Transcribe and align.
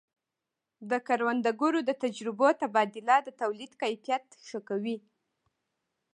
د 0.89 0.91
کروندګرو 1.07 1.79
د 1.85 1.91
تجربو 2.03 2.47
تبادله 2.61 3.15
د 3.23 3.29
تولید 3.41 3.71
کیفیت 3.81 4.25
ښه 4.47 4.59
کوي. 4.69 4.97